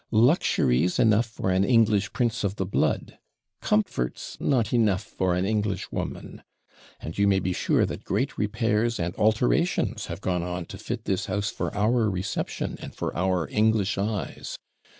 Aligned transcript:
Luxuries, 0.09 0.97
enough 0.97 1.27
for 1.27 1.51
an 1.51 1.63
English 1.63 2.11
prince 2.11 2.43
of 2.43 2.55
the 2.55 2.65
blood; 2.65 3.19
comforts, 3.61 4.35
not 4.39 4.73
enough 4.73 5.03
for 5.03 5.35
an 5.35 5.45
English 5.45 5.91
woman. 5.91 6.41
And 6.99 7.15
you 7.19 7.27
may 7.27 7.37
be 7.37 7.53
sure 7.53 7.85
that 7.85 8.03
great 8.03 8.35
repairs 8.35 8.99
and 8.99 9.15
alterations 9.15 10.07
have 10.07 10.19
gone 10.19 10.41
on 10.41 10.65
to 10.73 10.79
fit 10.79 11.05
this 11.05 11.27
house 11.27 11.51
for 11.51 11.71
our 11.77 12.09
reception, 12.09 12.77
and 12.81 12.95
for 12.95 13.15
our 13.15 13.47
English 13.49 13.99
eyes! 13.99 14.57